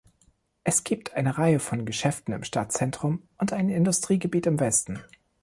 Es 0.63 0.83
gibt 0.83 1.13
eine 1.13 1.37
Reihe 1.37 1.59
von 1.59 1.85
Geschäften 1.85 2.33
im 2.33 2.43
Stadtzentrum 2.43 3.21
und 3.37 3.53
ein 3.53 3.69
Industriegebiet 3.69 4.47
im 4.47 4.59
Westen. 4.59 4.99